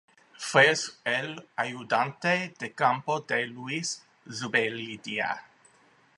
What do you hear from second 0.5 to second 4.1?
es el Ayudante de campo de Luis